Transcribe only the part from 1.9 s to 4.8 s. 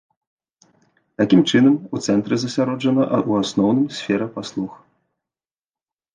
у цэнтры засяроджана ў асноўным сфера паслуг.